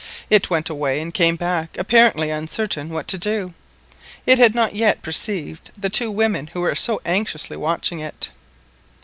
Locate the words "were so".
6.61-6.99